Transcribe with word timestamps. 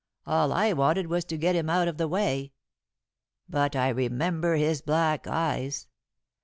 All 0.25 0.51
I 0.51 0.73
wanted 0.73 1.05
was 1.05 1.23
to 1.25 1.37
get 1.37 1.55
him 1.55 1.69
out 1.69 1.87
of 1.87 1.97
the 1.99 2.07
way. 2.07 2.53
But 3.47 3.75
I 3.75 3.89
remember 3.89 4.55
his 4.55 4.81
black 4.81 5.27
eyes. 5.27 5.85